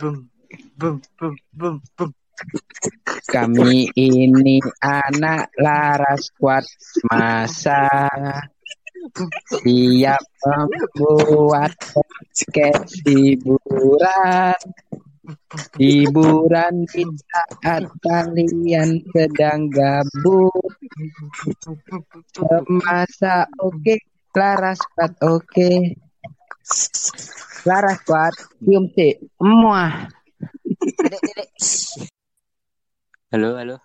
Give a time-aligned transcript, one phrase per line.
[0.00, 0.16] Bum,
[0.80, 2.10] bum, bum, bum, bum.
[3.28, 6.64] Kami ini anak laras kuat
[7.12, 8.08] masa
[9.60, 14.56] siap membuat podcast hiburan.
[15.76, 20.80] Hiburan di saat kalian sedang gabut.
[22.72, 24.00] Masa oke,
[24.32, 25.92] laras kuat oke.
[27.66, 29.18] Laras kuat, cium sih.
[31.00, 31.48] Dedek, dedek.
[33.34, 33.76] Halo, halo.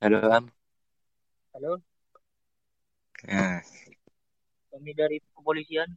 [0.00, 0.44] Halo, Am.
[1.56, 1.82] Halo,
[3.26, 3.58] Nah,
[4.70, 5.90] kami dari kepolisian.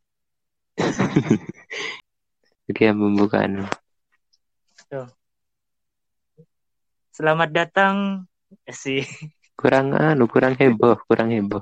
[2.72, 3.70] oke, pembukaan.
[7.14, 8.26] Selamat datang.
[8.66, 9.06] Eh, sih.
[9.54, 11.62] Kurang anu, kurang heboh, kurang heboh.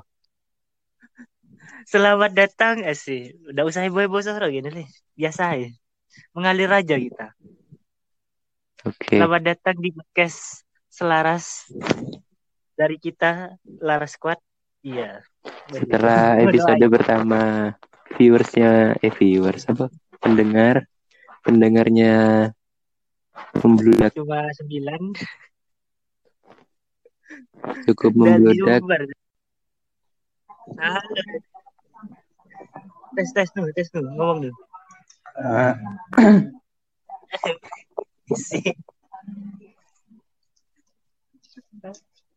[1.86, 2.82] Selamat datang.
[2.86, 3.34] Eh, sih.
[3.50, 4.88] Udah usah heboh-heboh sore gini nih.
[5.16, 5.70] Biasa ya.
[6.34, 7.26] Mengalir aja kita.
[8.88, 9.20] Oke.
[9.20, 11.68] Selamat datang di podcast Selaras
[12.74, 14.40] dari kita Laras Squad.
[14.80, 15.20] Iya.
[15.68, 17.72] Setelah episode pertama
[18.16, 19.86] viewersnya eh viewers apa
[20.18, 20.88] pendengar
[21.46, 22.50] pendengarnya
[23.62, 25.02] membludak cuma sembilan
[27.86, 28.82] cukup membludak.
[33.10, 34.56] Tes tes dulu, tes dulu, ngomong dulu.
[35.40, 35.74] Ah,
[38.30, 38.62] Si.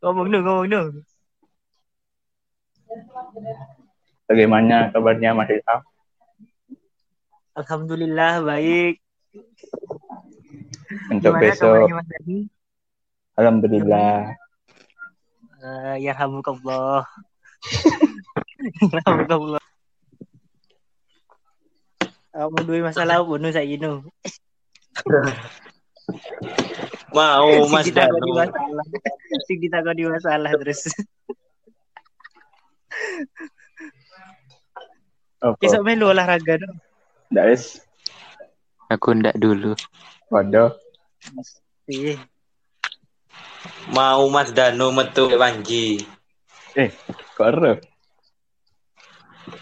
[0.01, 1.01] ngomong dulu, ngomong dulu.
[4.25, 5.81] Bagaimana kabarnya Mas Ilham?
[7.53, 8.97] Alhamdulillah baik.
[11.13, 11.85] Untuk Gimana besok?
[13.37, 14.33] Alhamdulillah.
[15.63, 17.05] Eh, ya Yarhamukallah.
[22.33, 23.85] Kamu dua masalah bunuh saya ini.
[27.13, 28.41] Mau Mas ditakoni Danu.
[28.41, 28.85] masalah.
[29.45, 30.81] Sing ditakoni masalah terus.
[35.45, 35.61] Apa?
[35.61, 36.73] Besok melu olahraga dong.
[37.29, 37.85] Nggak, wis.
[38.89, 39.73] aku ndak dulu
[40.29, 40.73] Waduh.
[41.85, 42.17] Iya.
[43.93, 46.01] Mau Mas Danu metu Wanji.
[47.37, 47.73] Kok ero?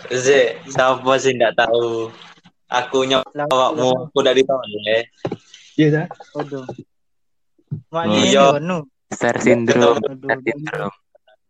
[0.08, 2.08] Ze, siapa sih ndak tahu.
[2.72, 5.04] Aku nyawakmu, aku dari toleh.
[5.76, 6.06] Iya dah.
[6.40, 6.64] Oh,
[7.92, 8.48] Maknya iya.
[9.12, 10.96] star syndrome Aduh, star syndrome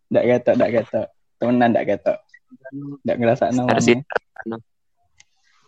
[0.09, 1.07] Nggak ketok, nggak ketok.
[1.37, 2.17] Temenan nggak ketok.
[3.05, 3.85] Nggak ngerasa star namanya.
[3.85, 4.65] syndrome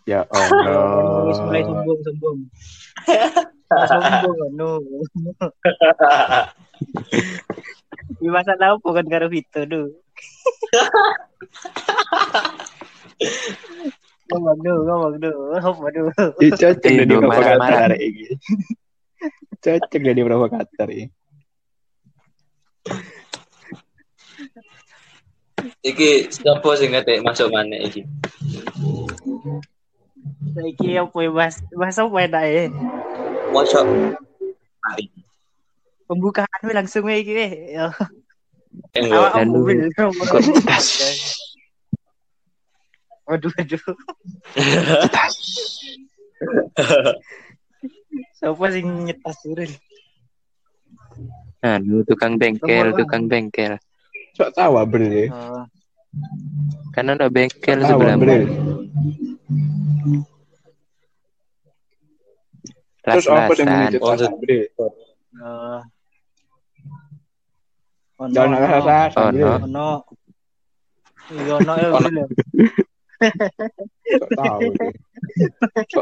[0.04, 1.80] Ya Terus mulai Allah.
[1.86, 2.38] sombong sombong.
[3.72, 4.70] sombong ngono.
[8.20, 9.94] Di masa lalu bukan karo Vito do.
[14.34, 15.32] ngomong do, ngomong do.
[15.62, 16.10] Hop aduh.
[16.42, 18.24] Ih, Cocok Eh, jadi provokator hari ini.
[19.62, 21.06] Cocok jadi provokator ini.
[25.84, 28.04] Iki siapa sih ngetek masuk mana iki?
[30.56, 31.56] Saiki apa ya Mas?
[31.72, 32.68] Mas apa ya?
[33.52, 33.86] Masuk.
[36.08, 37.32] Pembukaan langsung iki.
[37.72, 37.94] Ya.
[38.98, 39.38] Enggak.
[39.38, 39.88] Awak mobil.
[43.34, 43.82] Waduh, waduh.
[48.38, 49.74] Siapa sing nyetas uril?
[51.64, 53.80] anu tukang bengkel tukang bengkel
[54.36, 55.32] Sok tawa bre.
[55.32, 55.64] Oh,
[56.92, 58.20] kan ada bengkel sebelah.
[63.02, 64.60] Terus apa yang Oh, bre?
[64.78, 65.82] oh.
[68.22, 69.90] Ono, Jangan ono, Oh, ono.
[71.34, 72.06] Ono ya Ono.
[72.06, 72.93] video
[74.34, 74.72] tahu.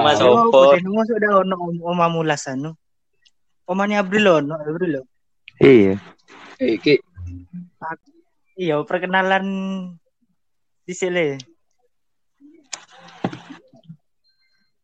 [0.00, 0.76] Mas Yo, Sopo.
[0.76, 2.74] kudu masuk dah ono om- oma mulas anu.
[3.66, 5.00] Omane April ono, April.
[5.00, 5.02] lo.
[5.60, 5.96] iya
[6.60, 7.00] Eh, Ki,
[8.56, 9.44] Iya, perkenalan
[10.84, 11.40] di sini.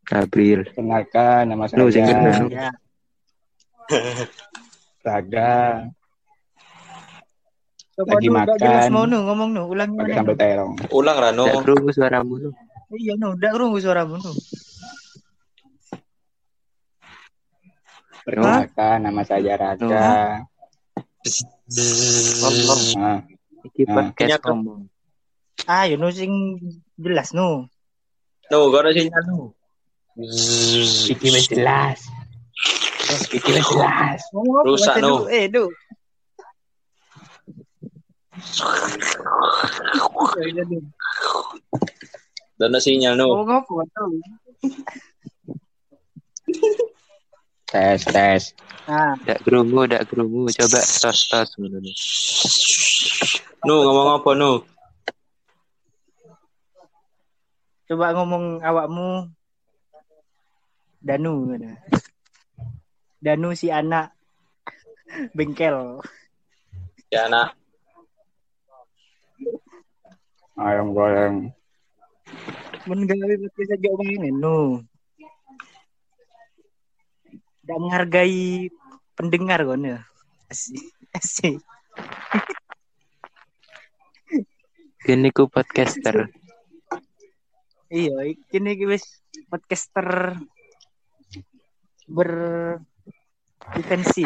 [0.07, 2.47] April kenalkan nama Lu sing kenal.
[2.47, 2.71] saya Ya,
[5.03, 5.51] Raga
[7.97, 8.93] coba Lagi nu, ndak jelas makan.
[8.93, 10.19] mau nu, ngomong nu, ulangi pakai mana.
[10.21, 10.73] sambal terong.
[10.93, 11.43] Ulang Rano.
[11.49, 12.51] ndak kerungu suaramu lu
[12.93, 14.33] Iya nu, ndak krungu suaramu nu.
[18.27, 19.87] Perkenalkan nama saya Raga.
[19.87, 20.35] Nah,
[23.67, 24.87] iki podcast ngomong
[25.67, 26.31] Ayo nu sing
[27.01, 27.65] jelas nu.
[28.53, 29.09] No, kono sih.
[29.09, 29.57] Anu.
[31.11, 31.99] iki wis jelas.
[33.33, 34.21] Iki jelas.
[34.63, 35.27] Rusak, nu.
[35.27, 35.49] Eh,
[42.57, 43.27] Dono sinyal no.
[43.33, 44.21] Oh, ngopo tuh?
[47.69, 48.43] Tes, tes.
[48.87, 50.49] Nah, Dak kerungu, dak kerungu.
[50.53, 51.49] Coba tos tos.
[53.65, 54.53] No ngomong apa no?
[57.87, 59.31] coba ngomong awakmu
[61.07, 61.79] Danu mana?
[63.23, 64.11] Danu si anak
[65.39, 66.03] bengkel.
[67.15, 67.55] Ya anak.
[70.57, 71.53] Ayam goreng.
[72.89, 74.81] Men gawe podcast aja omongin no.
[77.61, 78.73] Tidak menghargai
[79.13, 80.01] pendengar kon ya.
[80.49, 80.81] Asik.
[81.13, 81.61] Asik.
[85.05, 86.33] Kini ku podcaster.
[87.93, 89.05] Iya, ini wis
[89.53, 90.41] podcaster
[92.09, 92.31] ber
[93.77, 94.25] defensi.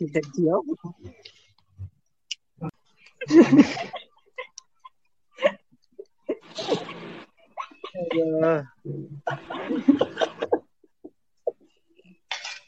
[0.00, 0.74] Defensi apa?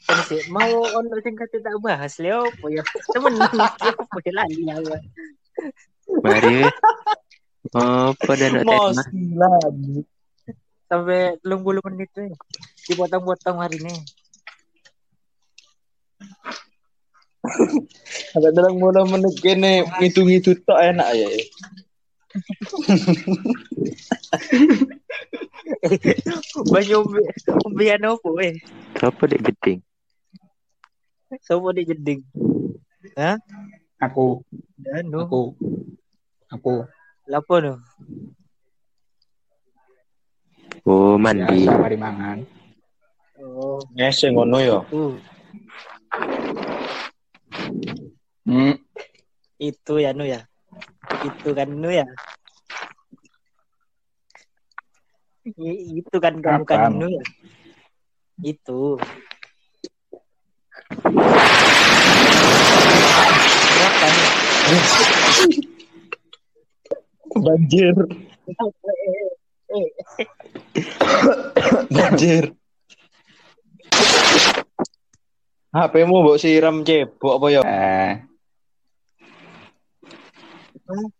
[0.07, 2.83] Kan sih mau ono sing kate tak bahas leo apa ya?
[3.11, 4.95] Temen apa ya lali aku.
[6.23, 6.57] Mari.
[7.75, 10.03] Apa dan lagi.
[10.87, 12.31] Sampai 30 menit tuh.
[12.87, 13.95] Dipotong-potong hari ini.
[18.31, 21.27] Sampai dalam mulai menit kene ngitung-ngitung tok enak ya.
[26.67, 27.31] Banyak umbi-
[27.65, 28.55] umbian apa eh?
[28.97, 29.79] Apa dek geding?
[31.43, 32.23] Sopo di jeding.
[33.99, 34.41] Aku,
[34.77, 35.25] Danu.
[35.25, 35.41] aku,
[36.47, 36.73] aku.
[37.27, 37.73] Lapo no?
[40.87, 41.67] Oh, mandi.
[41.67, 42.37] Biasa mari mangan.
[43.37, 44.79] Oh, Ngese ngono ya.
[44.87, 45.19] tuh.
[48.47, 48.79] Hmm,
[49.59, 50.47] Itu ya nu ya.
[51.25, 52.05] Itu kan nu ya.
[55.97, 57.23] Itu kan kamu kan nu ya.
[58.43, 59.01] Itu.
[67.37, 67.95] Banjir.
[71.89, 72.43] Banjir.
[75.77, 77.61] HP-mu mbok siram cebok apa ya?
[77.61, 78.11] eh,
[80.87, 81.11] main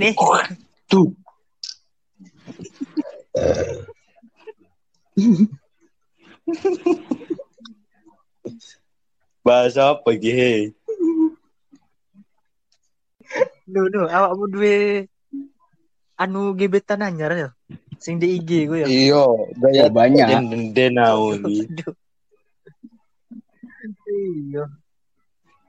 [0.00, 0.16] nih.
[0.88, 1.12] Tuh.
[9.44, 10.32] Bahasa apa iki?
[10.32, 10.72] he?
[13.68, 15.04] Nu nu awakmu duwe
[16.16, 17.52] anu gebetan anyar ya.
[18.02, 18.86] Sing di IG gue ya.
[18.90, 19.24] Iya,
[19.56, 20.26] gaya ya banyak.
[20.74, 21.70] den au iki.
[21.70, 21.94] Aduh.
[24.10, 24.64] Iya.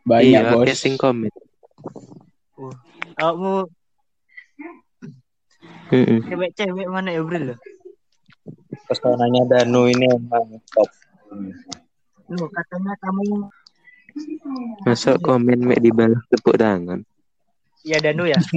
[0.03, 0.65] Banyak, Iya, bos.
[0.68, 1.30] casing komen.
[3.15, 3.69] Awakmu
[5.94, 6.19] Heeh.
[6.25, 7.53] cewek-cewek mana ya, Bro?
[8.89, 10.89] Pesonanya Danu ini emang top.
[12.27, 13.47] Nu katanya kamu
[14.85, 17.06] Masuk komen mek dibalas tepuk tangan.
[17.85, 18.38] ya Danu ya.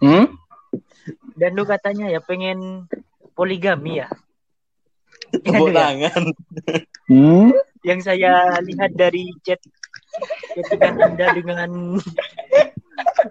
[0.00, 0.29] Hmm?
[1.40, 2.84] Danu katanya ya pengen
[3.32, 4.12] poligami ya.
[5.32, 5.80] Tepuk Danu ya?
[5.80, 6.22] tangan.
[7.08, 7.48] Hmm?
[7.80, 9.56] Yang saya lihat dari chat
[10.52, 11.96] chattingan Anda dengan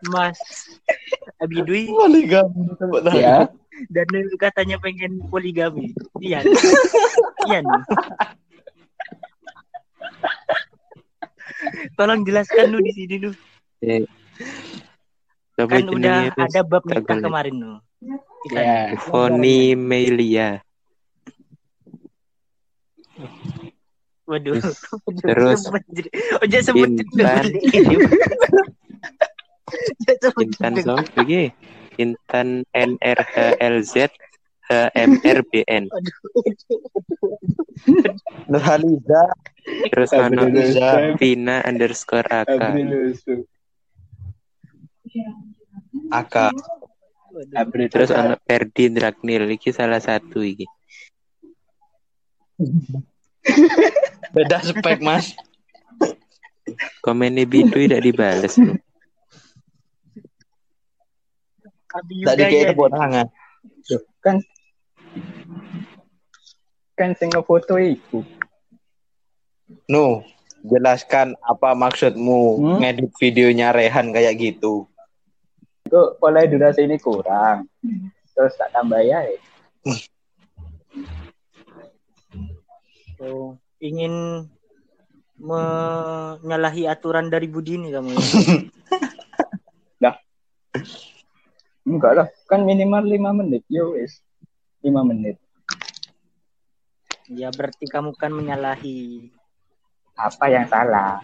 [0.09, 0.41] Mas
[1.37, 3.21] Abidui Poligami tepuk tangan.
[3.21, 3.37] Ya.
[3.93, 5.93] Danu katanya pengen poligami.
[6.17, 6.41] Iya.
[7.45, 7.61] Iya.
[7.61, 7.83] nih.
[11.93, 13.31] Tolong jelaskan lu di sini lu.
[13.85, 14.01] Eh.
[15.59, 17.77] Kan udah ada bab nikah kemarin lu.
[17.99, 18.95] Ya.
[18.95, 20.63] Foni Melia.
[24.23, 24.55] Waduh.
[25.25, 25.67] Terus
[26.39, 27.45] Oh, jangan sebut Intan.
[30.39, 31.51] Intan so iki.
[31.99, 34.07] Intan NRHLZ
[34.69, 35.89] HMRBN.
[38.53, 39.23] Nurhaliza.
[39.91, 40.53] Terus Abdul
[41.19, 42.47] Vina underscore AK.
[42.47, 43.39] April Yusuf.
[46.13, 46.53] Aka.
[47.55, 50.67] April Terus ono Ferdi Dragnil iki salah satu iki.
[54.35, 55.31] Beda spek, Mas.
[57.01, 58.53] Komennya Bidu tidak dibales.
[61.89, 62.69] Tadi kayak ya.
[62.75, 63.27] tepuk tangan.
[64.19, 64.35] kan
[66.93, 68.21] kan sing foto itu.
[69.87, 70.27] No,
[70.61, 72.77] jelaskan apa maksudmu Hmm?
[72.83, 74.88] ngedit videonya Rehan kayak gitu.
[75.89, 77.65] Kok oleh durasi ini kurang.
[78.37, 79.25] Terus tak tambah ya.
[83.19, 83.51] Oh.
[83.83, 84.47] ingin
[85.39, 88.15] menyalahi aturan dari Budini kamu.
[91.89, 93.65] Enggak lah, kan minimal 5 menit.
[93.65, 94.21] Yo wis.
[94.85, 95.41] 5 menit.
[97.29, 99.29] ya berarti kamu kan menyalahi.
[100.13, 101.21] Apa yang salah?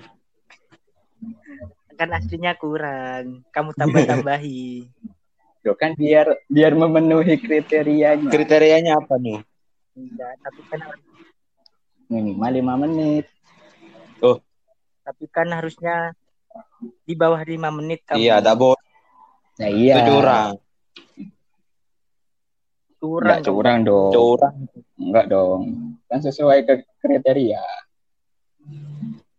[1.95, 3.43] Kan aslinya kurang.
[3.51, 4.87] Kamu tambah-tambahi.
[5.65, 8.29] Yo kan biar biar memenuhi kriterianya.
[8.29, 9.41] Kriterianya apa nih?
[9.97, 10.79] Enggak, tapi kan
[12.05, 13.25] Minimal 5 menit.
[15.05, 16.17] tapi kan harusnya
[17.05, 18.25] di bawah lima menit kamu.
[18.25, 18.85] Iya, tak boleh
[19.55, 19.95] Nah, iya.
[20.03, 20.53] itu curang.
[22.99, 23.37] Kurang.
[23.39, 24.11] Enggak curang dong.
[24.11, 24.55] Curang.
[24.99, 25.61] Enggak dong.
[26.11, 27.63] Kan sesuai ke kriteria.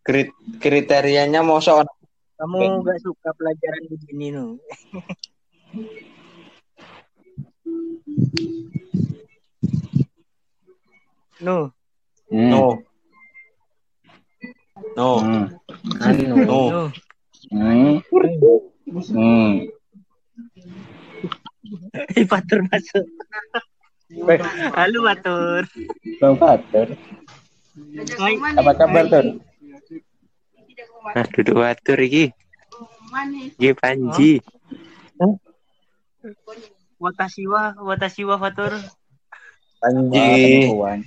[0.07, 0.31] Krit
[0.63, 1.85] kriterianya mosok
[2.37, 4.47] Kamu nggak suka pelajaran begini nu.
[11.37, 11.69] Nu,
[12.33, 12.49] Hmm.
[12.49, 12.81] no.
[14.97, 15.09] No.
[15.21, 15.47] Hmm.
[16.49, 16.61] No.
[16.73, 16.83] nu.
[17.53, 18.01] Hmm.
[19.13, 19.53] Hmm.
[22.17, 23.05] Hei, Fatur masuk.
[24.17, 24.41] Weh,
[24.73, 25.63] Halo, Fatur.
[26.21, 26.89] Bang Fatur.
[28.17, 28.35] Hai.
[28.57, 29.27] Apa kabar, Tur?
[31.15, 32.35] Nah, duduk watur iki.
[33.61, 34.33] Iki Panji.
[36.99, 38.73] Watashiwa, watashiwa Fatur.
[39.85, 40.67] Anji.
[40.73, 41.01] Kawan.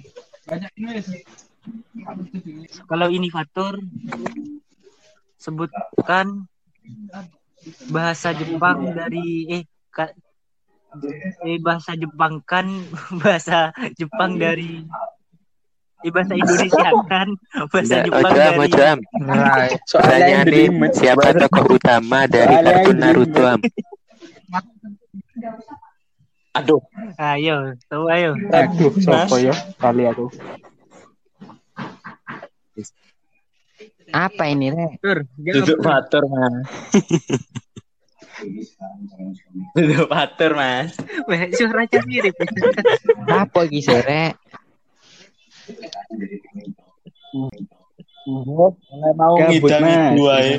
[2.88, 3.82] Kalau ini Fatur,
[5.36, 6.48] sebutkan
[7.92, 10.10] bahasa Jepang dari eh ka,
[11.44, 12.66] eh bahasa Jepang kan
[13.22, 14.88] bahasa Jepang dari
[16.00, 17.28] eh bahasa Indonesia kan
[17.68, 18.98] bahasa Nggak, Jepang Ojam, dari Ojam.
[19.84, 23.60] Soalnya Tanya yang nih, siapa tokoh utama dari Soalnya kartun Naruto, Am?
[26.58, 26.82] Aduh.
[27.20, 29.54] ayo tahu ayo Aduh, sopo ya?
[29.78, 30.28] Kali aku.
[34.10, 34.98] Apa ini, Re?
[35.38, 36.66] Duduk fatur, Mas.
[39.78, 40.98] Duduk fatur, Mas.
[41.54, 42.34] Suaranya mirip
[43.30, 43.86] Apa sih,
[48.90, 50.18] Nggak mau Gabut, Mas.
[50.38, 50.54] ae.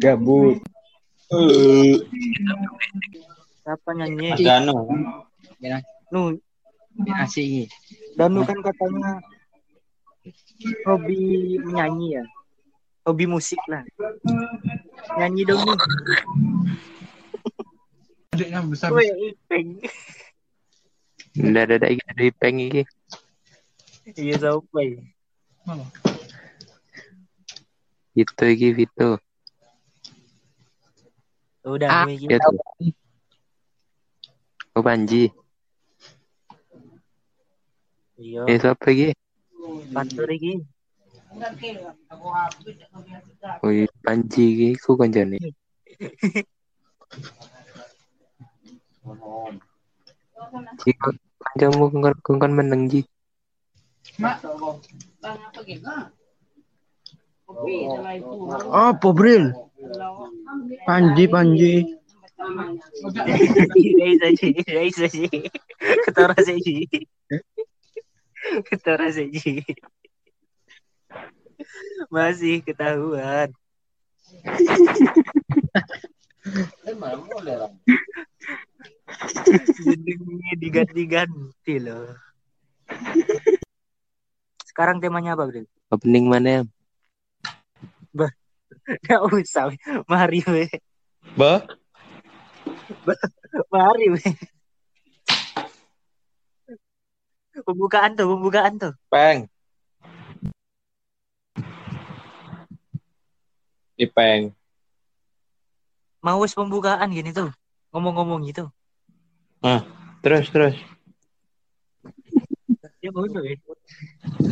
[0.00, 0.56] Gabut.
[3.62, 4.74] siapa nyanyi Ada anu.
[6.10, 6.20] nu
[7.22, 7.64] Asik iki.
[8.18, 9.22] Danu kan katanya
[10.84, 12.24] hobi menyanyi ya
[13.08, 13.80] hobi musik lah
[15.16, 15.78] nyanyi dong nih
[18.90, 19.76] Weh, Ipeng.
[21.38, 22.82] Nggak ada iki ada ipeng iki.
[24.18, 24.98] Iya sampai.
[28.18, 29.22] Itu iki Vito.
[31.62, 32.58] Udah, Ah, gue Ya tuh.
[34.74, 35.30] Oh Panji.
[38.18, 39.14] Iya, Eh siapa iki?
[39.94, 40.66] Fatur iki.
[43.62, 45.38] Oh iya, Panji iki ku kancane.
[51.40, 53.04] Kancamu kongkon kon meneng ji.
[58.70, 59.52] Apa, Bril?
[60.86, 61.74] Panji, Panji.
[64.00, 65.28] Dari saja, dari saja.
[68.68, 69.08] Ketara.
[72.08, 73.52] Masih ketahuan.
[79.80, 82.14] Jenengnya diganti-ganti loh.
[84.66, 85.66] Sekarang temanya apa, Bro?
[85.90, 86.62] Opening mana ya?
[89.06, 89.70] Gak usah,
[90.10, 90.66] mari we.
[91.38, 91.62] Bah,
[93.70, 94.22] Mari we.
[97.60, 98.92] Pembukaan tuh, pembukaan tuh.
[99.10, 99.46] peng.
[104.00, 104.56] Ipeng.
[106.24, 107.52] Mau pembukaan gini tuh.
[107.90, 108.70] Ngomong-ngomong gitu.
[110.20, 110.76] Terus, terus.
[113.00, 113.40] Ya mau tuh.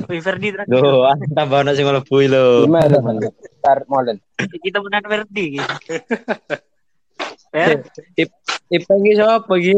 [0.08, 0.72] Wih, Ferdi terakhir.
[0.72, 2.64] Duh, ah, tambah anak sing mlebu lho.
[2.64, 3.20] Gimana, teman?
[3.60, 4.16] Start molen.
[4.40, 5.68] Kita menang Ferdi gitu.
[7.52, 7.84] Fer,
[8.72, 9.76] Ipeng iki sapa iki?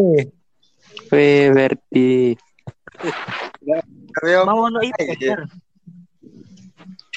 [1.10, 2.38] Weh Verdi.
[4.46, 5.40] mau ono itu, Fer.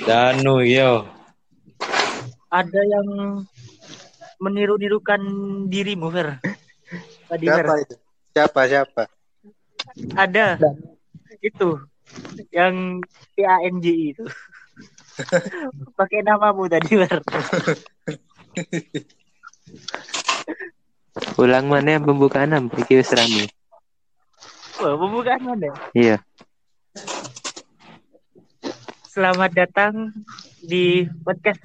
[0.09, 1.05] Danu yo.
[2.49, 3.07] Ada yang
[4.43, 5.21] meniru-nirukan
[5.71, 6.43] dirimu, Fer.
[7.31, 7.63] Tadi, Fer.
[7.63, 7.95] Siapa itu?
[8.35, 9.03] Siapa siapa?
[10.19, 10.59] Ada.
[11.39, 11.79] Itu.
[12.51, 13.07] Yang
[13.39, 14.25] PANJ itu.
[15.99, 17.23] Pakai namamu tadi, Fer.
[21.41, 22.65] Ulang mana yang pembukaan am?
[22.73, 23.45] Iki wis rame.
[24.81, 25.69] Wah, pembukaan mana?
[25.95, 26.19] Iya.
[29.13, 30.09] selamat datang
[30.57, 31.61] di podcast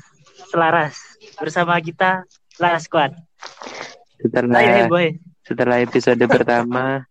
[0.53, 2.29] Selaras bersama kita
[2.59, 3.13] Laras Squad.
[3.15, 5.07] Ayo, Setelah hey, boy.
[5.47, 7.07] setelah episode pertama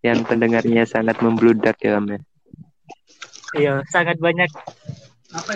[0.00, 2.20] yang pendengarnya sangat membludak ya Om ya.
[3.56, 4.48] Iya, sangat banyak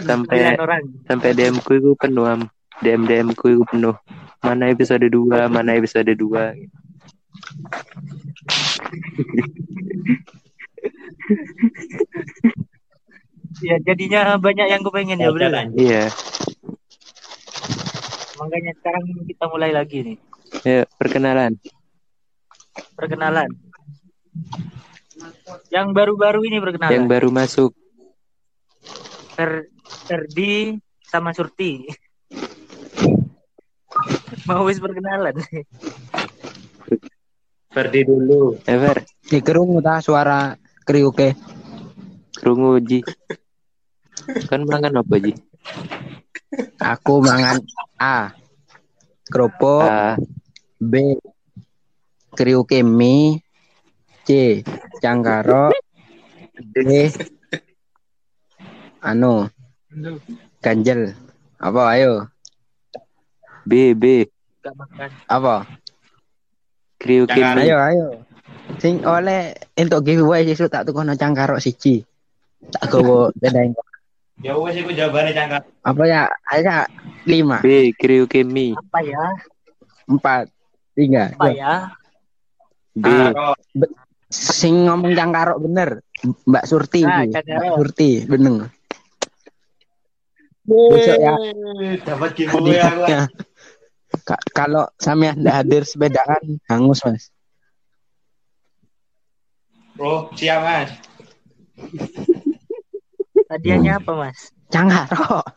[0.04, 0.82] Sampai orang.
[1.08, 2.40] sampai DM ku itu penuh Am.
[2.80, 3.96] DM DM ku itu penuh.
[4.40, 6.56] Mana episode 2, mana episode 2.
[13.60, 15.48] Ya, jadinya banyak yang kepengen ya, bro.
[15.76, 16.08] Iya.
[18.40, 20.18] Makanya sekarang kita mulai lagi nih.
[20.64, 21.60] Ya, perkenalan.
[22.96, 23.50] Perkenalan.
[25.68, 26.92] Yang baru-baru ini perkenalan.
[26.96, 27.70] Yang baru masuk.
[29.36, 29.68] Fer
[30.08, 31.84] Ferdi sama Surti.
[34.48, 35.36] Mau wis perkenalan.
[37.70, 38.56] Ferdi dulu.
[38.66, 41.36] Ever, Di kerungu ta suara kriuke.
[42.34, 43.04] krungu Ji.
[44.48, 45.36] Kan mangan apa Ji?
[46.80, 47.60] Aku mangan
[48.00, 48.32] A.
[49.28, 50.16] Kerupuk, Ah,
[50.80, 51.20] B.
[52.32, 53.44] Kriuke mie,
[54.24, 54.62] C.
[54.98, 55.70] Cangkaro,
[56.56, 57.10] D.
[59.00, 59.46] Anu.
[60.60, 61.14] Ganjel.
[61.60, 62.28] Apa ayo?
[63.68, 64.24] B B.
[65.28, 65.64] Apa?
[67.00, 67.56] Kriu Jangan.
[67.60, 67.68] Kimi.
[67.68, 68.06] Ayo ayo.
[68.76, 72.04] Sing oleh untuk giveaway sesuk tak tukono cangkaro siji.
[72.70, 73.72] Tak gowo bedain.
[74.40, 75.62] Ya wes iku jawabane cangkat.
[75.84, 76.22] Apa ya?
[76.48, 76.88] Ayo
[77.28, 78.72] lima, B Kriu Kimi.
[78.72, 79.24] Apa ya?
[80.08, 80.48] empat,
[80.96, 81.30] tiga.
[81.36, 81.74] Apa ya?
[82.96, 83.54] B Ah,
[84.30, 86.00] Sing ngomong cangkaro bener.
[86.22, 87.02] Mbak Surti.
[87.04, 87.26] Ah.
[87.28, 87.58] Cangkaro.
[87.60, 88.70] Mbak Surti, bener.
[90.70, 91.34] Besok ya.
[92.06, 93.02] Dapat giveaway aku.
[94.26, 97.30] Ka- kalau sampean ndak hadir sepedaan hangus mas.
[99.94, 100.90] Bro, siap Mas.
[103.50, 104.54] Hadiahnya apa, Mas?
[104.70, 105.42] Cangkaro.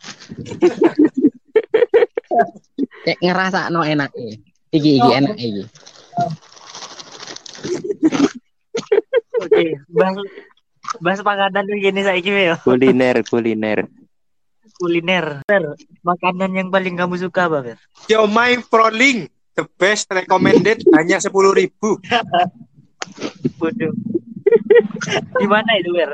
[3.05, 4.09] Cek ngerasa no enak
[4.73, 5.63] Iki iki enak iki.
[9.37, 10.17] Oke, bahas
[10.97, 12.57] bahas makanan gini saiki ya.
[12.65, 13.85] kuliner kuliner.
[14.81, 15.45] Kuliner.
[15.45, 17.77] Fer, Makanan yang paling kamu suka apa, Fer?
[18.09, 22.01] Siomay Proling, the best recommended hanya sepuluh ribu.
[23.61, 23.93] Waduh.
[25.37, 26.09] Di mana itu, Fer?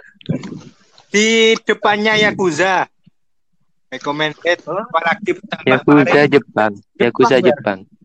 [1.09, 2.85] Di depannya Yakuza.
[3.89, 6.73] Recommended, apalagi tambah Yakuza Jepang.
[7.01, 7.99] Yakuza Jepang, Jepang.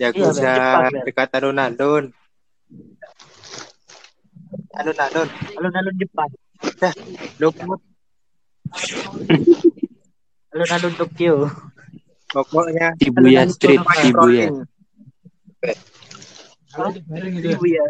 [0.00, 2.04] Yakuza Iya, dekat alun-alun.
[4.72, 5.28] Alun-alun.
[5.60, 6.30] Alun-alun Jepang.
[7.36, 7.60] Look,
[10.56, 11.52] Alun-alun Tokyo.
[12.30, 14.64] pokoknya Shibuya Street, Alun-alun
[17.36, 17.84] Shibuya.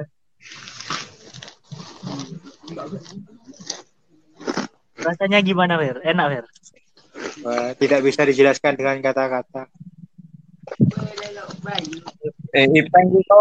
[5.00, 5.06] Ya.
[5.06, 5.96] Rasanya gimana, Fer?
[6.04, 6.44] Enak, Fer?
[7.40, 9.66] eh, tidak bisa dijelaskan dengan kata-kata.
[12.50, 13.40] Eh, Ipeng gitu.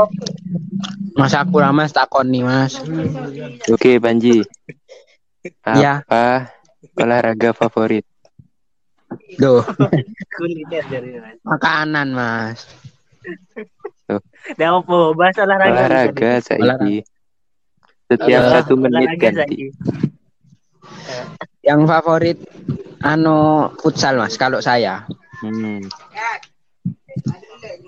[1.14, 2.80] Mas aku mas takon nih mas.
[3.68, 4.42] Oke, Panji.
[5.66, 6.02] Iya.
[6.06, 6.50] Apa
[6.96, 8.06] olahraga favorit?
[9.36, 11.36] Duh Mas.
[11.44, 12.60] makanan mas.
[14.58, 14.98] Dah apa?
[15.14, 15.70] Bahas olahraga.
[15.74, 16.96] Olahraga saiki.
[18.10, 18.54] Setiap Olahraga.
[18.62, 19.38] satu menit Olahraga ganti.
[19.38, 19.68] saiki.
[21.64, 22.38] Yang favorit
[23.04, 25.06] anu futsal mas kalau saya.
[25.40, 25.84] Hmm.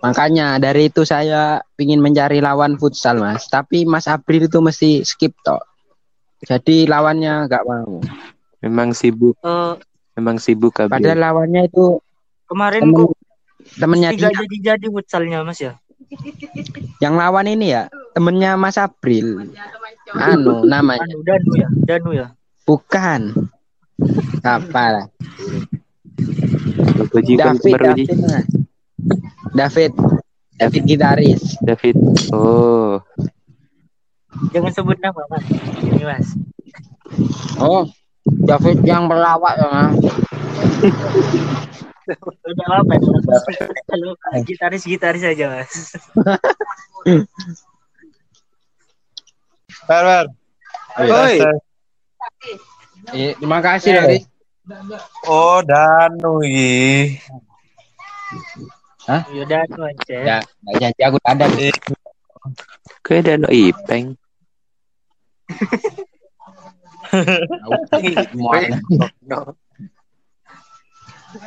[0.02, 3.46] Makanya dari itu saya ingin mencari lawan futsal mas.
[3.48, 5.62] Tapi Mas April itu mesti skip tok.
[6.42, 8.02] Jadi lawannya nggak mau.
[8.62, 9.74] Memang sibuk, Eh,
[10.18, 11.02] memang sibuk kabel.
[11.02, 11.98] Padahal lawannya itu
[12.50, 13.14] kemarin temen, kok
[13.78, 14.40] temennya tidak dia.
[14.46, 15.78] jadi-jadi futsalnya, Mas ya?
[16.98, 17.84] Yang lawan ini ya
[18.14, 19.50] temennya Mas April.
[20.12, 21.70] Anu namanya Anu, Danu ya?
[21.86, 22.28] Danu ya?
[22.66, 23.22] Bukan.
[24.42, 25.06] Apa lah?
[27.12, 27.78] Kan David.
[27.78, 28.08] David.
[29.52, 29.92] David,
[30.58, 31.42] David gitaris.
[31.62, 31.98] David.
[32.32, 33.02] Oh,
[34.56, 35.46] Jangan sebut nama, Mas.
[35.84, 36.28] Ini, Mas.
[37.60, 37.86] Oh,
[38.26, 39.98] David yang pelawak ya mas.
[42.48, 43.68] Udah apa ya?
[43.88, 44.16] Kalau
[44.48, 45.72] gitaris-gitaris aja, Mas.
[49.90, 50.26] Bar, bar.
[51.02, 51.42] Oi.
[53.10, 54.18] Eh, terima kasih dari.
[55.26, 57.18] Oh, Danu iki.
[59.10, 60.18] Ya Danu aja.
[60.22, 61.46] Ya, nggak janji aku ada.
[63.02, 64.14] kayak ada no ipeng.
[69.26, 69.42] No.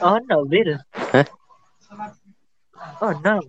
[0.01, 0.81] Oh no, Bill.
[1.13, 1.29] Hah?
[3.05, 3.45] Oh no.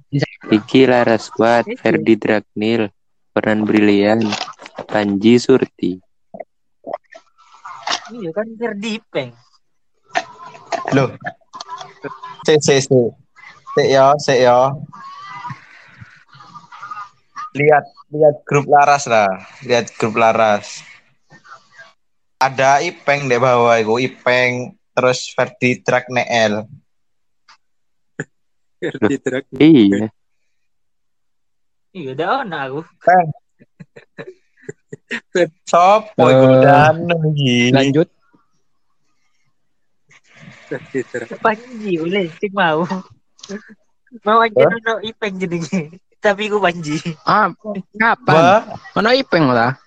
[0.52, 2.92] Iki Laras Squad, Ferdi Dragnil,
[3.32, 4.20] peran brilian,
[4.84, 5.96] Panji Surti.
[8.14, 9.32] Iya kan Ferdi Ipeng.
[10.94, 11.10] Loh.
[12.46, 13.02] Se se se.
[13.74, 14.86] Se yo, se yo.
[17.58, 19.30] Lihat lihat grup Laras lah.
[19.66, 20.86] Lihat grup Laras.
[22.38, 26.70] Ada Ipeng di bawah itu, Ipeng terus Ferdi Track Neel.
[29.10, 29.50] Di truk.
[29.58, 30.14] Iya.
[31.96, 32.80] Iya udah ono aku.
[35.68, 36.96] Sopo iku Eh, dan
[37.32, 37.72] iki.
[37.72, 38.08] Lanjut.
[41.40, 42.82] Panji boleh sing mau.
[44.26, 46.02] Mau aja ono Ipeng jenenge.
[46.24, 46.98] Tapi ku Panji.
[47.28, 47.52] Ah,
[48.00, 48.64] kapan?
[48.98, 49.78] Ono Ipeng lah.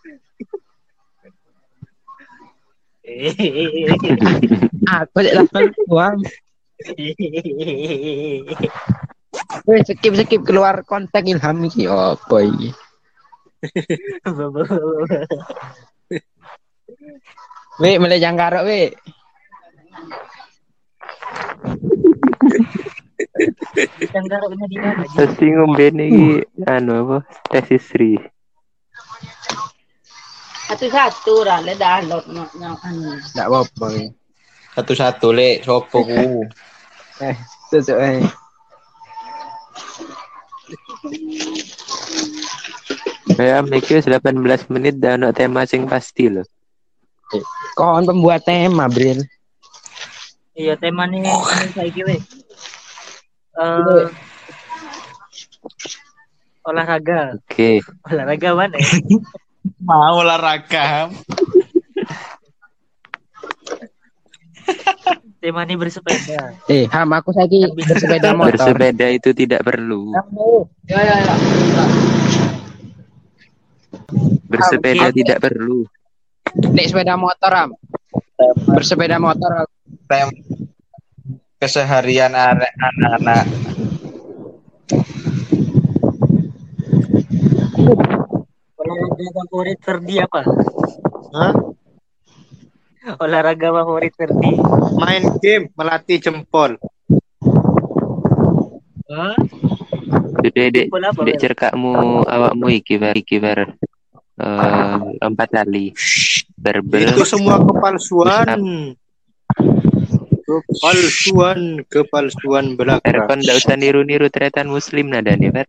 [4.88, 5.44] Aku cek lah
[5.88, 6.16] uang.
[9.68, 12.72] Weh, skip skip keluar kontak Ilham iki apa iki?
[17.78, 18.90] Weh, mulai jangkarok weh.
[24.10, 25.06] Tanggaroknya di mana?
[25.14, 25.86] Ngombe
[26.66, 27.22] anu apa?
[27.54, 28.18] Tesis Sri.
[30.68, 33.14] Satu-satu lah, le download no, no, anu.
[33.14, 33.86] Enggak apa-apa.
[34.74, 36.46] satu-satu le sopo ku.
[37.18, 37.34] Eh,
[37.66, 37.98] tusuk
[43.38, 43.48] eh.
[43.55, 46.46] Ya, mikir 18 menit dan ono tema sing pasti loh.
[47.79, 49.22] Kon pembuat tema, Bril.
[50.59, 52.18] Iya temanya ini saiki weh.
[53.59, 54.07] Eh
[56.68, 57.38] olahraga.
[57.40, 57.81] Oke.
[58.05, 58.77] Olahraga mana?
[59.88, 61.09] Mau olahraga.
[65.38, 66.59] Temanya bersepeda.
[66.68, 68.59] Eh, Ham aku saiki bersepeda motor.
[68.59, 70.12] Bersepeda itu tidak perlu.
[70.90, 71.35] Ya, ya, ya.
[74.48, 75.20] Bersepeda Oke.
[75.20, 75.84] tidak perlu.
[76.72, 77.70] Nek sepeda motor, Ham.
[78.72, 79.68] Bersepeda motor
[80.08, 80.32] Tem
[81.61, 83.44] keseharian anak-anak.
[88.78, 90.42] Olahraga favorit Ferdi apa?
[91.37, 91.52] Hah?
[93.20, 94.56] Olahraga favorit Ferdi.
[94.96, 96.80] Main game melatih jempol.
[99.12, 99.37] Hah?
[100.38, 100.88] Sudah dek,
[101.26, 103.76] dek cerkakmu awakmu iki bar iki bar
[104.38, 105.92] eh, empat kali.
[106.59, 107.14] Berbel.
[107.14, 108.94] Itu semua kepalsuan.
[110.48, 113.05] Kepalsuan, kepalsuan belaka.
[113.05, 115.68] Erkon ndak usah niru-niru tretan muslim nada nih, Bar.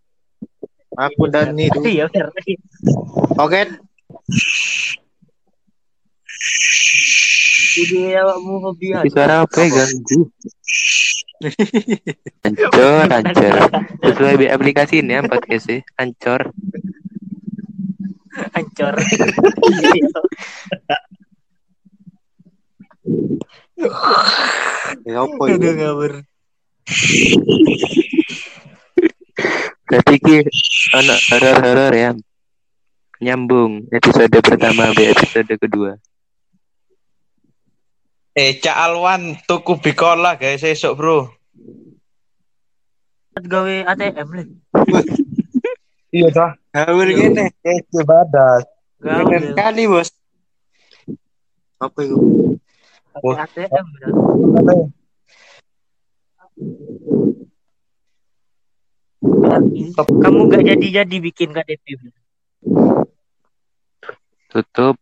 [0.99, 1.79] Aku dan itu.
[1.83, 2.07] Iya.
[3.39, 3.61] Oke,
[7.69, 10.19] Jadi awakmu hobi suara apa ya ganggu?
[12.47, 13.55] Ancor, ancor.
[14.03, 15.85] Sesuai bi aplikasi ini ya podcastnya.
[15.95, 16.51] Ancor.
[18.55, 18.95] Hancur.
[25.07, 25.69] ya apa Aduh itu?
[25.79, 26.13] ngawur.
[29.89, 30.37] Berarti ki
[30.93, 32.11] anak horor-horor ya.
[33.19, 35.99] Nyambung episode pertama be episode kedua.
[38.31, 41.17] Eh, Cak Alwan tuku bikola guys esok, Bro.
[43.39, 44.43] Gawe ATM le.
[46.09, 46.51] Iya dah.
[46.73, 47.53] Hawer gini.
[47.61, 48.65] Eh, badas.
[48.99, 50.09] Gawe Keren kali, Bos.
[51.79, 52.17] Apa itu?
[53.13, 53.87] pakai ATM.
[54.01, 54.79] dah.
[59.99, 61.85] Kamu gak jadi-jadi bikin KTP.
[61.99, 62.11] Bel.
[64.49, 64.97] Tutup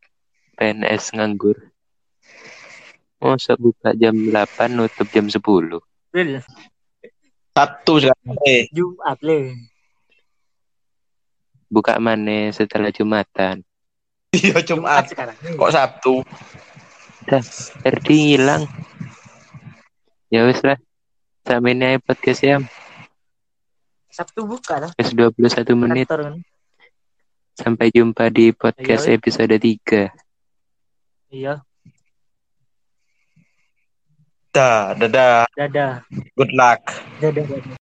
[0.60, 1.72] PNS nganggur.
[3.18, 5.40] Masa buka jam 8 nutup jam 10.
[6.12, 6.44] Bel,
[7.56, 8.38] Satu sekarang.
[8.76, 9.56] Jumat le.
[11.68, 13.64] Buka mana setelah Jumatan.
[14.36, 15.08] iya Jumat.
[15.12, 15.36] sekarang.
[15.36, 16.24] Kok Sabtu?
[17.84, 18.64] RD hilang.
[20.32, 20.80] Ya wis lah.
[21.48, 22.58] Sampai ini aja podcast ya.
[24.12, 24.92] Sabtu buka lah.
[24.96, 26.08] Wis 21 menit.
[26.08, 26.36] Kantor kan.
[27.58, 30.12] Sampai jumpa di podcast Ayo, episode 3.
[31.34, 31.64] Iya.
[34.54, 35.46] Dah, dadah.
[35.54, 35.94] Dadah.
[36.38, 36.82] Good luck.
[37.20, 37.44] Dadah.
[37.44, 37.76] dadah.